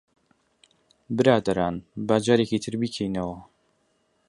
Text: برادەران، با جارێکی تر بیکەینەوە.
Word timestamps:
برادەران، 1.17 1.75
با 2.07 2.15
جارێکی 2.25 2.61
تر 2.63 2.73
بیکەینەوە. 2.81 3.37